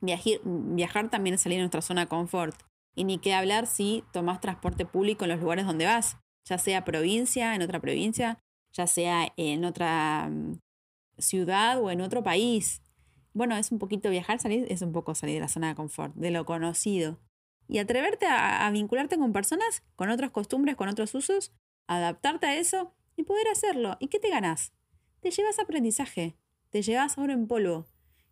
viajar 0.00 1.10
también 1.10 1.34
es 1.34 1.42
salir 1.42 1.56
de 1.56 1.62
nuestra 1.62 1.82
zona 1.82 2.02
de 2.02 2.08
confort. 2.08 2.54
Y 2.94 3.04
ni 3.04 3.18
qué 3.18 3.34
hablar 3.34 3.66
si 3.66 4.04
tomas 4.12 4.40
transporte 4.40 4.86
público 4.86 5.24
en 5.24 5.30
los 5.30 5.40
lugares 5.40 5.66
donde 5.66 5.84
vas, 5.84 6.18
ya 6.44 6.56
sea 6.58 6.84
provincia, 6.84 7.54
en 7.54 7.62
otra 7.62 7.80
provincia, 7.80 8.38
ya 8.72 8.86
sea 8.86 9.32
en 9.36 9.64
otra 9.64 10.28
mm, 10.30 10.58
ciudad 11.18 11.82
o 11.82 11.90
en 11.90 12.00
otro 12.00 12.22
país. 12.22 12.82
Bueno, 13.34 13.56
es 13.56 13.72
un 13.72 13.78
poquito 13.78 14.08
viajar, 14.08 14.38
salir, 14.38 14.66
es 14.70 14.80
un 14.80 14.92
poco 14.92 15.14
salir 15.14 15.34
de 15.34 15.40
la 15.40 15.48
zona 15.48 15.68
de 15.68 15.74
confort, 15.74 16.14
de 16.14 16.30
lo 16.30 16.46
conocido 16.46 17.18
y 17.68 17.78
atreverte 17.78 18.26
a, 18.26 18.70
vincularte 18.70 19.18
con 19.18 19.32
personas, 19.32 19.82
con 19.96 20.08
otras 20.08 20.30
costumbres, 20.30 20.76
con 20.76 20.88
otros 20.88 21.14
usos, 21.14 21.52
adaptarte 21.88 22.46
a 22.46 22.56
eso 22.56 22.94
y 23.16 23.24
poder 23.24 23.48
hacerlo. 23.48 23.96
¿Y 24.00 24.08
qué 24.08 24.18
te 24.18 24.30
ganas? 24.30 24.72
Te 25.20 25.30
llevas 25.30 25.58
aprendizaje, 25.58 26.36
te 26.70 26.82
llevas 26.82 27.18
oro 27.18 27.32
en 27.32 27.46
polvo, 27.46 27.86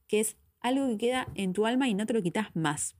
que 0.06 0.20
es 0.20 0.36
algo 0.60 0.86
que 0.88 0.98
queda 0.98 1.28
en 1.34 1.52
tu 1.52 1.66
alma 1.66 1.88
y 1.88 1.94
no 1.94 2.06
te 2.06 2.12
lo 2.12 2.22
quitas 2.22 2.54
más. 2.54 2.96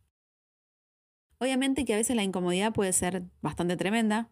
Obviamente 1.38 1.84
que 1.84 1.94
a 1.94 1.98
veces 1.98 2.16
la 2.16 2.22
incomodidad 2.22 2.72
puede 2.72 2.92
ser 2.92 3.24
bastante 3.42 3.76
tremenda. 3.76 4.30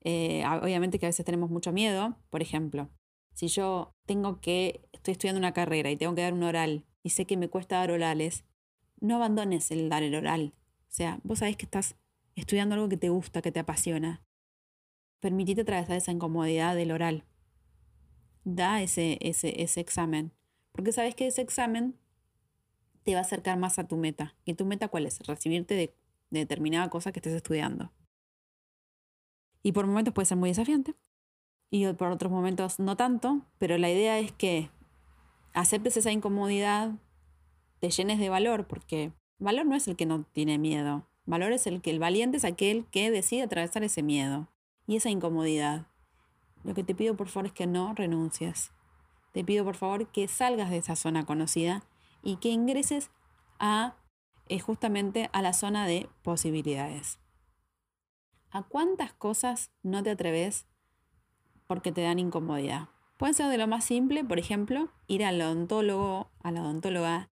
Eh, 0.00 0.44
obviamente 0.62 0.98
que 0.98 1.06
a 1.06 1.08
veces 1.08 1.24
tenemos 1.24 1.50
mucho 1.50 1.72
miedo. 1.72 2.16
Por 2.30 2.42
ejemplo, 2.42 2.90
si 3.32 3.48
yo 3.48 3.94
tengo 4.06 4.40
que, 4.40 4.88
estoy 4.92 5.12
estudiando 5.12 5.38
una 5.38 5.52
carrera 5.52 5.90
y 5.90 5.96
tengo 5.96 6.14
que 6.14 6.22
dar 6.22 6.32
un 6.32 6.42
oral 6.42 6.84
y 7.02 7.10
sé 7.10 7.26
que 7.26 7.36
me 7.36 7.48
cuesta 7.48 7.76
dar 7.76 7.90
orales, 7.90 8.44
no 9.00 9.16
abandones 9.16 9.70
el 9.70 9.88
dar 9.88 10.02
el 10.02 10.14
oral. 10.14 10.54
O 10.82 10.90
sea, 10.90 11.20
vos 11.22 11.40
sabés 11.40 11.56
que 11.56 11.64
estás 11.64 11.96
estudiando 12.34 12.74
algo 12.74 12.88
que 12.88 12.96
te 12.96 13.08
gusta, 13.08 13.42
que 13.42 13.52
te 13.52 13.60
apasiona. 13.60 14.22
Permitite 15.20 15.62
atravesar 15.62 15.96
esa 15.96 16.12
incomodidad 16.12 16.74
del 16.76 16.92
oral. 16.92 17.24
Da 18.44 18.82
ese, 18.82 19.18
ese, 19.20 19.62
ese 19.62 19.80
examen. 19.80 20.32
Porque 20.72 20.92
sabes 20.92 21.14
que 21.14 21.26
ese 21.26 21.42
examen 21.42 21.96
te 23.02 23.14
va 23.14 23.18
a 23.18 23.22
acercar 23.22 23.58
más 23.58 23.78
a 23.78 23.88
tu 23.88 23.96
meta. 23.96 24.34
¿Y 24.44 24.54
tu 24.54 24.64
meta 24.64 24.88
cuál 24.88 25.06
es? 25.06 25.20
Recibirte 25.26 25.74
de, 25.74 25.94
de 26.30 26.40
determinada 26.40 26.88
cosa 26.90 27.12
que 27.12 27.18
estés 27.18 27.34
estudiando. 27.34 27.92
Y 29.62 29.72
por 29.72 29.86
momentos 29.86 30.14
puede 30.14 30.26
ser 30.26 30.36
muy 30.36 30.50
desafiante. 30.50 30.94
Y 31.70 31.92
por 31.94 32.08
otros 32.08 32.30
momentos 32.30 32.78
no 32.78 32.96
tanto. 32.96 33.42
Pero 33.58 33.76
la 33.78 33.90
idea 33.90 34.18
es 34.18 34.32
que 34.32 34.70
aceptes 35.52 35.96
esa 35.96 36.12
incomodidad, 36.12 36.92
te 37.80 37.90
llenes 37.90 38.18
de 38.18 38.28
valor, 38.28 38.66
porque 38.66 39.12
Valor 39.40 39.66
no 39.66 39.76
es 39.76 39.86
el 39.86 39.94
que 39.94 40.04
no 40.04 40.24
tiene 40.32 40.58
miedo. 40.58 41.06
Valor 41.24 41.52
es 41.52 41.68
el 41.68 41.80
que 41.80 41.90
el 41.90 42.00
valiente 42.00 42.38
es 42.38 42.44
aquel 42.44 42.86
que 42.86 43.10
decide 43.10 43.42
atravesar 43.42 43.84
ese 43.84 44.02
miedo 44.02 44.48
y 44.88 44.96
esa 44.96 45.10
incomodidad. 45.10 45.86
Lo 46.64 46.74
que 46.74 46.82
te 46.82 46.94
pido 46.94 47.14
por 47.14 47.28
favor 47.28 47.46
es 47.46 47.52
que 47.52 47.68
no 47.68 47.94
renuncies. 47.94 48.72
Te 49.32 49.44
pido 49.44 49.64
por 49.64 49.76
favor 49.76 50.10
que 50.10 50.26
salgas 50.26 50.70
de 50.70 50.78
esa 50.78 50.96
zona 50.96 51.24
conocida 51.24 51.84
y 52.22 52.36
que 52.36 52.48
ingreses 52.48 53.10
a 53.60 53.94
eh, 54.48 54.58
justamente 54.58 55.28
a 55.32 55.42
la 55.42 55.52
zona 55.52 55.86
de 55.86 56.08
posibilidades. 56.22 57.20
¿A 58.50 58.62
cuántas 58.62 59.12
cosas 59.12 59.70
no 59.82 60.02
te 60.02 60.10
atreves 60.10 60.66
porque 61.66 61.92
te 61.92 62.00
dan 62.00 62.18
incomodidad? 62.18 62.88
Puede 63.18 63.34
ser 63.34 63.50
de 63.50 63.58
lo 63.58 63.66
más 63.66 63.84
simple, 63.84 64.24
por 64.24 64.38
ejemplo, 64.38 64.90
ir 65.06 65.22
al 65.22 65.40
odontólogo, 65.40 66.30
a 66.42 66.50
la 66.50 66.62
odontóloga 66.62 67.30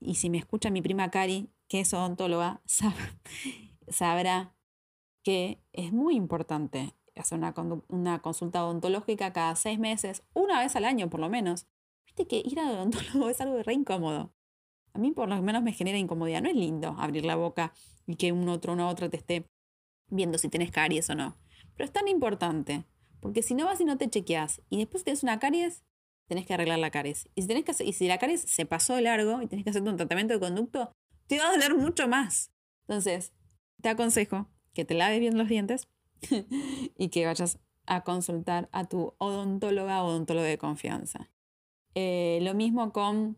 y 0.00 0.16
si 0.16 0.28
me 0.28 0.38
escucha 0.38 0.70
mi 0.70 0.82
prima 0.82 1.10
Cari, 1.10 1.50
que 1.68 1.80
es 1.80 1.94
odontóloga, 1.94 2.62
sabrá 3.88 4.56
que 5.22 5.62
es 5.72 5.92
muy 5.92 6.16
importante 6.16 6.94
hacer 7.16 7.38
una, 7.88 8.22
consulta 8.22 8.64
odontológica 8.64 9.32
cada 9.32 9.54
seis 9.56 9.78
meses, 9.78 10.22
una 10.34 10.60
vez 10.60 10.74
al 10.76 10.84
año 10.84 11.10
por 11.10 11.20
lo 11.20 11.28
menos. 11.28 11.66
Viste 12.06 12.26
que 12.26 12.42
ir 12.44 12.58
al 12.58 12.70
odontólogo 12.70 13.28
es 13.30 13.40
algo 13.40 13.62
re 13.62 13.74
incómodo. 13.74 14.32
A 14.92 14.98
mí 14.98 15.12
por 15.12 15.28
lo 15.28 15.40
menos 15.42 15.62
me 15.62 15.72
genera 15.72 15.98
incomodidad. 15.98 16.42
No 16.42 16.48
es 16.48 16.56
lindo 16.56 16.96
abrir 16.98 17.24
la 17.24 17.36
boca 17.36 17.72
y 18.06 18.16
que 18.16 18.32
un 18.32 18.48
otro, 18.48 18.72
una 18.72 18.88
otra 18.88 19.08
te 19.08 19.16
esté 19.16 19.46
viendo 20.08 20.38
si 20.38 20.48
tienes 20.48 20.72
caries 20.72 21.08
o 21.10 21.14
no. 21.14 21.36
Pero 21.76 21.84
es 21.84 21.92
tan 21.92 22.08
importante, 22.08 22.84
porque 23.20 23.42
si 23.42 23.54
no 23.54 23.66
vas 23.66 23.80
y 23.80 23.84
no 23.84 23.96
te 23.96 24.10
chequeas 24.10 24.60
y 24.68 24.78
después 24.78 25.04
tienes 25.04 25.22
una 25.22 25.38
caries, 25.38 25.84
tenés 26.26 26.46
que 26.46 26.54
arreglar 26.54 26.80
la 26.80 26.90
caries. 26.90 27.28
Y 27.34 27.42
si, 27.42 27.48
tenés 27.48 27.64
que 27.64 27.84
y 27.84 27.92
si 27.92 28.08
la 28.08 28.18
caries 28.18 28.42
se 28.42 28.66
pasó 28.66 28.96
de 28.96 29.02
largo 29.02 29.40
y 29.42 29.46
tenés 29.46 29.64
que 29.64 29.70
hacer 29.70 29.82
un 29.82 29.96
tratamiento 29.96 30.34
de 30.34 30.40
conducto, 30.40 30.92
te 31.28 31.38
va 31.38 31.48
a 31.48 31.52
doler 31.52 31.76
mucho 31.76 32.08
más. 32.08 32.50
Entonces, 32.88 33.32
te 33.80 33.88
aconsejo 33.88 34.48
que 34.72 34.84
te 34.84 34.94
laves 34.94 35.20
bien 35.20 35.36
los 35.36 35.48
dientes 35.48 35.88
y 36.98 37.08
que 37.08 37.26
vayas 37.26 37.58
a 37.86 38.02
consultar 38.02 38.68
a 38.72 38.84
tu 38.84 39.14
odontóloga 39.18 40.02
o 40.02 40.08
odontólogo 40.08 40.46
de 40.46 40.58
confianza. 40.58 41.28
Eh, 41.94 42.38
lo 42.42 42.54
mismo 42.54 42.92
con, 42.92 43.36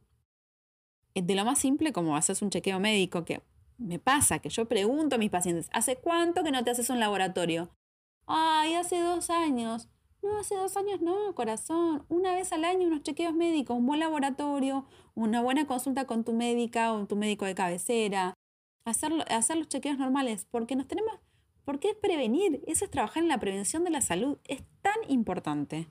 eh, 1.15 1.23
de 1.23 1.35
lo 1.35 1.45
más 1.45 1.59
simple, 1.59 1.93
como 1.93 2.17
haces 2.17 2.43
un 2.43 2.51
chequeo 2.51 2.81
médico, 2.81 3.25
que 3.25 3.43
me 3.79 3.99
pasa, 3.99 4.39
que 4.39 4.51
yo 4.51 4.67
pregunto 4.67 5.17
a 5.17 5.19
mis 5.19 5.31
pacientes, 5.31 5.69
¿hace 5.73 5.97
cuánto 5.97 6.45
que 6.45 6.51
no 6.51 6.63
te 6.63 6.71
haces 6.71 6.91
un 6.91 7.01
laboratorio? 7.01 7.71
Ay, 8.27 8.75
hace 8.75 9.01
dos 9.01 9.31
años. 9.31 9.89
No, 10.23 10.39
hace 10.39 10.55
dos 10.55 10.77
años 10.77 11.01
no, 11.01 11.35
corazón. 11.35 12.05
Una 12.09 12.35
vez 12.35 12.53
al 12.53 12.65
año 12.65 12.87
unos 12.87 13.03
chequeos 13.03 13.35
médicos, 13.35 13.77
un 13.77 13.87
buen 13.87 13.99
laboratorio, 13.99 14.87
una 15.15 15.43
buena 15.43 15.67
consulta 15.67 16.07
con 16.07 16.23
tu 16.23 16.33
médica 16.33 16.93
o 16.93 17.07
tu 17.07 17.17
médico 17.17 17.45
de 17.45 17.57
cabecera. 17.57 18.35
Hacer, 18.85 19.13
hacer 19.31 19.57
los 19.57 19.69
chequeos 19.69 19.99
normales, 19.99 20.47
porque 20.51 20.77
nos 20.77 20.89
tenemos, 20.89 21.13
porque 21.65 21.91
es 21.91 21.97
prevenir, 21.97 22.63
eso 22.67 22.85
es 22.85 22.91
trabajar 22.91 23.23
en 23.23 23.29
la 23.29 23.39
prevención 23.39 23.85
de 23.85 23.91
la 23.91 24.01
salud, 24.01 24.39
es 24.45 24.63
tan 24.83 24.97
importante. 25.09 25.89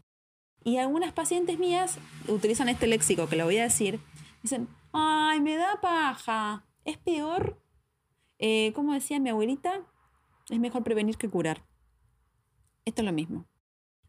Y 0.64 0.78
algunas 0.78 1.14
pacientes 1.14 1.58
mías 1.58 1.98
utilizan 2.28 2.70
este 2.70 2.88
léxico 2.88 3.28
que 3.28 3.36
lo 3.36 3.46
voy 3.46 3.58
a 3.58 3.64
decir, 3.64 4.00
dicen, 4.44 4.68
ay, 4.92 5.40
me 5.42 5.56
da 5.56 5.80
paja, 5.82 6.66
es 6.86 6.98
peor, 6.98 7.62
eh, 8.40 8.74
como 8.74 8.94
decía 8.94 9.20
mi 9.20 9.30
abuelita, 9.30 9.88
es 10.50 10.60
mejor 10.60 10.84
prevenir 10.84 11.18
que 11.18 11.30
curar. 11.30 11.64
Esto 12.86 13.02
es 13.02 13.06
lo 13.06 13.14
mismo. 13.14 13.46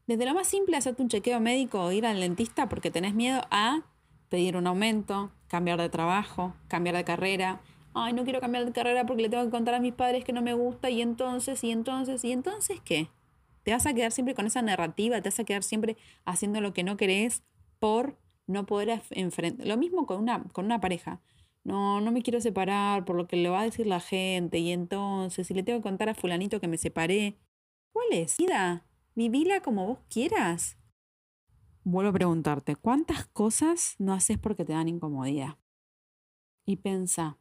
Desde 0.07 0.27
lo 0.27 0.35
más 0.35 0.49
simple, 0.49 0.77
hacerte 0.77 1.03
un 1.03 1.09
chequeo 1.09 1.41
médico 1.41 1.83
o 1.83 1.93
ir 1.93 2.07
al 2.07 2.21
dentista 2.21 2.69
porque 2.69 2.91
tenés 2.91 3.15
miedo 3.15 3.43
a 3.51 3.83
pedir 4.29 4.57
un 4.57 4.67
aumento, 4.67 5.31
cambiar 5.47 5.79
de 5.81 5.91
trabajo, 5.91 6.55
cambiar 6.69 6.97
de 6.97 7.05
carrera. 7.05 7.61
Ay, 7.95 8.13
no 8.15 8.25
quiero 8.25 8.41
cambiar 8.41 8.65
de 8.65 8.73
carrera 8.73 9.05
porque 9.07 9.23
le 9.23 9.29
tengo 9.29 9.45
que 9.45 9.51
contar 9.51 9.75
a 9.75 9.81
mis 9.81 9.93
padres 9.93 10.25
que 10.25 10.33
no 10.33 10.43
me 10.43 10.55
gusta 10.55 10.89
y 10.91 11.03
entonces, 11.03 11.63
y 11.63 11.71
entonces, 11.71 12.25
y 12.25 12.33
entonces, 12.33 12.81
¿qué? 12.81 13.09
Te 13.65 13.73
vas 13.73 13.87
a 13.87 13.95
quedar 13.95 14.13
siempre 14.13 14.35
con 14.35 14.47
esa 14.47 14.63
narrativa, 14.63 15.21
te 15.21 15.29
vas 15.29 15.39
a 15.41 15.45
quedar 15.45 15.63
siempre 15.63 15.97
haciendo 16.25 16.61
lo 16.61 16.73
que 16.73 16.85
no 16.85 16.97
querés 16.97 17.43
por 17.79 18.19
no 18.47 18.67
poder 18.67 19.03
enfrentar. 19.11 19.67
Lo 19.67 19.77
mismo 19.77 20.07
con 20.07 20.21
una, 20.21 20.43
con 20.53 20.65
una 20.65 20.81
pareja. 20.81 21.21
no, 21.65 22.01
no 22.01 22.13
me 22.13 22.23
quiero 22.23 22.41
separar 22.41 23.05
por 23.05 23.17
lo 23.17 23.29
que 23.29 23.37
le 23.37 23.49
va 23.49 23.61
a 23.61 23.65
decir 23.65 23.87
la 23.87 24.01
gente 24.01 24.59
y 24.59 24.73
entonces 24.73 25.47
si 25.47 25.55
le 25.55 25.63
tengo 25.63 25.79
que 25.79 25.85
contar 25.85 26.09
a 26.09 26.15
fulanito 26.15 26.61
que 26.61 26.69
me 26.69 26.79
separé, 26.79 27.39
¿cuál 27.93 28.07
es? 28.13 28.37
Vida, 28.39 28.87
vivila 29.15 29.61
como 29.61 29.87
vos 29.87 29.99
quieras. 30.09 30.79
Vuelvo 31.85 32.11
a 32.11 32.15
preguntarte, 32.15 32.77
¿cuántas 32.77 33.27
cosas 33.27 33.97
no 33.99 34.13
haces 34.13 34.39
porque 34.39 34.65
te 34.65 34.73
dan 34.73 34.89
incomodidad? 34.89 35.59
Y 36.65 36.77
pensa, 36.77 37.39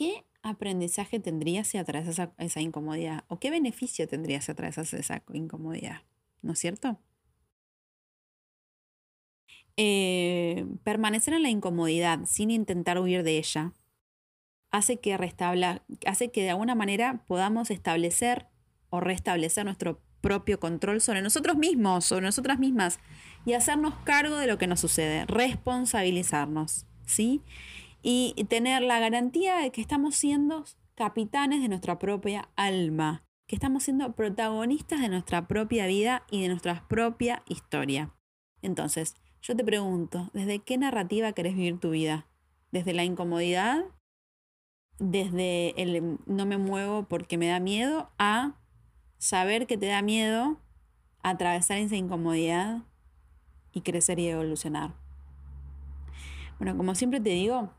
¿qué 0.00 0.24
aprendizaje 0.42 1.20
tendrías 1.20 1.66
si 1.66 1.76
atravesas 1.76 2.14
esa, 2.14 2.32
esa 2.38 2.62
incomodidad? 2.62 3.24
¿O 3.28 3.38
qué 3.38 3.50
beneficio 3.50 4.08
tendrías 4.08 4.46
si 4.46 4.52
atravesas 4.52 4.94
esa 4.94 5.22
incomodidad? 5.30 6.00
¿No 6.40 6.54
es 6.54 6.58
cierto? 6.58 6.98
Eh, 9.76 10.64
permanecer 10.84 11.34
en 11.34 11.42
la 11.42 11.50
incomodidad 11.50 12.20
sin 12.24 12.50
intentar 12.50 12.98
huir 12.98 13.22
de 13.24 13.36
ella 13.36 13.74
hace 14.70 15.00
que, 15.00 15.18
restabla, 15.18 15.82
hace 16.06 16.30
que 16.30 16.44
de 16.44 16.50
alguna 16.50 16.74
manera 16.74 17.22
podamos 17.26 17.70
establecer 17.70 18.46
o 18.88 19.00
restablecer 19.00 19.66
nuestro 19.66 20.00
propio 20.22 20.60
control 20.60 21.02
sobre 21.02 21.20
nosotros 21.20 21.58
mismos, 21.58 22.06
sobre 22.06 22.24
nosotras 22.24 22.58
mismas 22.58 23.00
y 23.44 23.52
hacernos 23.52 23.94
cargo 24.04 24.38
de 24.38 24.46
lo 24.46 24.56
que 24.56 24.66
nos 24.66 24.80
sucede, 24.80 25.26
responsabilizarnos, 25.26 26.86
¿sí? 27.04 27.42
Y 28.02 28.34
tener 28.48 28.82
la 28.82 28.98
garantía 28.98 29.56
de 29.56 29.70
que 29.70 29.80
estamos 29.80 30.14
siendo 30.14 30.64
capitanes 30.94 31.62
de 31.62 31.68
nuestra 31.68 31.98
propia 31.98 32.48
alma, 32.56 33.24
que 33.46 33.56
estamos 33.56 33.82
siendo 33.82 34.12
protagonistas 34.12 35.00
de 35.00 35.08
nuestra 35.08 35.48
propia 35.48 35.86
vida 35.86 36.24
y 36.30 36.42
de 36.42 36.48
nuestra 36.48 36.86
propia 36.88 37.42
historia. 37.46 38.14
Entonces, 38.62 39.16
yo 39.42 39.56
te 39.56 39.64
pregunto, 39.64 40.30
¿desde 40.32 40.60
qué 40.60 40.78
narrativa 40.78 41.32
querés 41.32 41.54
vivir 41.56 41.78
tu 41.80 41.90
vida? 41.90 42.26
¿Desde 42.72 42.92
la 42.92 43.04
incomodidad? 43.04 43.84
¿Desde 44.98 45.80
el 45.82 46.18
no 46.26 46.46
me 46.46 46.58
muevo 46.58 47.04
porque 47.04 47.38
me 47.38 47.48
da 47.48 47.60
miedo? 47.60 48.10
¿A 48.18 48.54
saber 49.18 49.66
que 49.66 49.78
te 49.78 49.86
da 49.86 50.02
miedo 50.02 50.58
atravesar 51.22 51.78
esa 51.78 51.96
incomodidad 51.96 52.82
y 53.72 53.80
crecer 53.80 54.18
y 54.18 54.28
evolucionar? 54.28 54.94
Bueno, 56.58 56.76
como 56.76 56.94
siempre 56.94 57.20
te 57.20 57.30
digo, 57.30 57.72